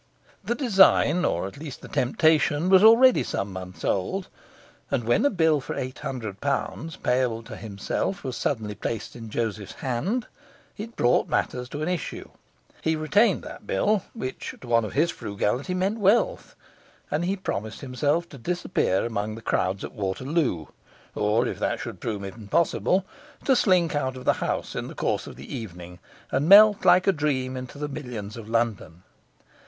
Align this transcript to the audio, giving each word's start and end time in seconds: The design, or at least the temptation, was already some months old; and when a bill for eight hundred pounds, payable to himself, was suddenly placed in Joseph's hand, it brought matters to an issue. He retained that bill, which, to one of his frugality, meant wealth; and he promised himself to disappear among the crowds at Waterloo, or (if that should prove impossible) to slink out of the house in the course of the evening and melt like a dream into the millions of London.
The 0.43 0.55
design, 0.55 1.25
or 1.25 1.45
at 1.45 1.57
least 1.57 1.81
the 1.81 1.87
temptation, 1.87 2.69
was 2.69 2.83
already 2.83 3.21
some 3.21 3.53
months 3.53 3.85
old; 3.85 4.29
and 4.89 5.03
when 5.03 5.23
a 5.23 5.29
bill 5.29 5.61
for 5.61 5.75
eight 5.75 5.99
hundred 5.99 6.41
pounds, 6.41 6.95
payable 6.95 7.43
to 7.43 7.55
himself, 7.55 8.23
was 8.23 8.35
suddenly 8.35 8.73
placed 8.73 9.15
in 9.15 9.29
Joseph's 9.29 9.73
hand, 9.75 10.25
it 10.75 10.95
brought 10.95 11.27
matters 11.29 11.69
to 11.69 11.83
an 11.83 11.87
issue. 11.87 12.29
He 12.81 12.95
retained 12.95 13.43
that 13.43 13.67
bill, 13.67 14.01
which, 14.15 14.55
to 14.61 14.67
one 14.67 14.85
of 14.85 14.93
his 14.93 15.11
frugality, 15.11 15.75
meant 15.75 15.99
wealth; 15.99 16.55
and 17.11 17.23
he 17.23 17.35
promised 17.35 17.81
himself 17.81 18.27
to 18.29 18.39
disappear 18.39 19.05
among 19.05 19.35
the 19.35 19.41
crowds 19.43 19.83
at 19.83 19.93
Waterloo, 19.93 20.65
or 21.13 21.47
(if 21.47 21.59
that 21.59 21.79
should 21.79 21.99
prove 21.99 22.23
impossible) 22.23 23.05
to 23.45 23.55
slink 23.55 23.93
out 23.93 24.17
of 24.17 24.25
the 24.25 24.33
house 24.41 24.75
in 24.75 24.87
the 24.87 24.95
course 24.95 25.27
of 25.27 25.35
the 25.35 25.55
evening 25.55 25.99
and 26.31 26.49
melt 26.49 26.85
like 26.85 27.05
a 27.05 27.11
dream 27.11 27.55
into 27.55 27.77
the 27.77 27.87
millions 27.87 28.35
of 28.35 28.49
London. 28.49 29.03